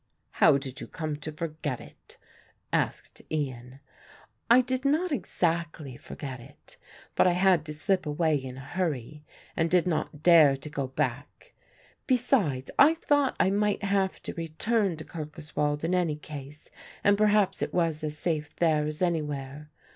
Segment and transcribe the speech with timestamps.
[0.31, 2.17] "How did you come to forget it?"
[2.73, 3.81] asked Ian.
[4.49, 6.77] "I did not exactly forget it;
[7.13, 9.23] but I had to slip away in a hurry
[9.55, 11.53] and did not dare to go back;
[12.07, 16.71] besides I thought I might have to return to Kirkoswald in any case
[17.03, 19.69] and perhaps it was as safe there as anywhere.